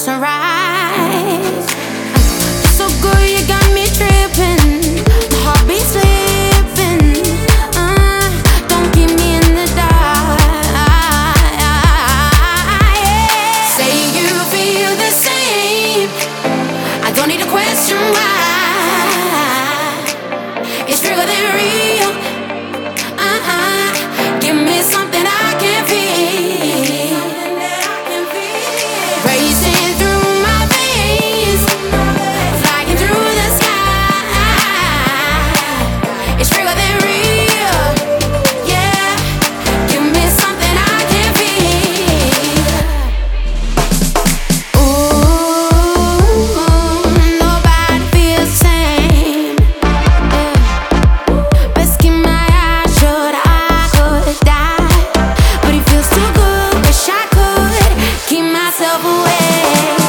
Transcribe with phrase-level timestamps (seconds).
[0.00, 1.70] sunrise.
[2.74, 3.59] So good you got.
[59.20, 59.99] away.